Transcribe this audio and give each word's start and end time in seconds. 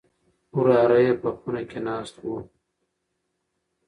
وراره 0.57 0.97
يې 1.05 1.13
په 1.21 1.29
خونه 1.37 1.61
کې 1.69 1.79
ناست 1.87 2.15
و. 2.21 2.25